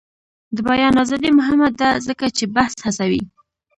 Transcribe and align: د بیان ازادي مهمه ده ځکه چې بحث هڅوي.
د 0.55 0.57
بیان 0.67 0.93
ازادي 1.03 1.29
مهمه 1.39 1.69
ده 1.79 1.89
ځکه 2.07 2.25
چې 2.37 2.43
بحث 2.55 2.75
هڅوي. 2.85 3.23